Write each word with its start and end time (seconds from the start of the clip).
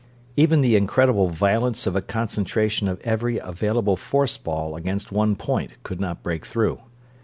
Even 0.35 0.61
the 0.61 0.75
incredible 0.75 1.29
violence 1.29 1.85
of 1.85 1.95
a 1.95 2.01
concentration 2.01 2.87
of 2.87 2.99
every 3.01 3.37
available 3.37 3.95
force 3.95 4.35
ball 4.35 4.75
against 4.75 5.11
one 5.11 5.35
point 5.35 5.73
could 5.83 6.01
not 6.01 6.23
break 6.23 6.43
through. 6.43 6.79